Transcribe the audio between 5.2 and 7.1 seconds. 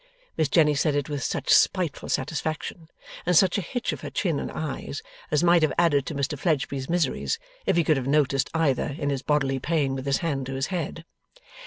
as might have added to Mr Fledgeby's